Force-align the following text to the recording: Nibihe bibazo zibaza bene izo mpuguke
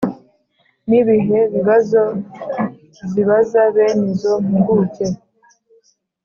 Nibihe 0.87 1.39
bibazo 1.53 2.01
zibaza 3.11 3.61
bene 3.75 4.03
izo 4.11 4.33
mpuguke 4.61 5.05